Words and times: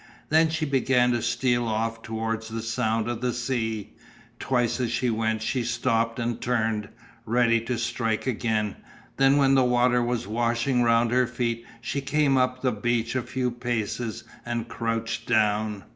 Then 0.29 0.49
she 0.49 0.65
began 0.65 1.11
to 1.11 1.21
steal 1.21 1.67
off 1.67 2.01
towards 2.01 2.47
the 2.49 2.63
sound 2.63 3.07
of 3.07 3.21
the 3.21 3.31
sea. 3.33 3.93
Twice 4.39 4.79
as 4.79 4.89
she 4.89 5.11
went 5.11 5.43
she 5.43 5.63
stopped 5.63 6.17
and 6.17 6.41
turned, 6.41 6.89
ready 7.23 7.61
to 7.61 7.77
strike 7.77 8.25
again, 8.25 8.77
then 9.17 9.37
when 9.37 9.53
the 9.53 9.63
water 9.63 10.01
was 10.01 10.25
washing 10.25 10.81
round 10.81 11.11
her 11.11 11.27
feet 11.27 11.67
she 11.81 12.01
came 12.01 12.35
up 12.35 12.63
the 12.63 12.71
beach 12.71 13.13
a 13.15 13.21
few 13.21 13.51
paces 13.51 14.23
and 14.43 14.67
crouched 14.67 15.27
down. 15.27 15.83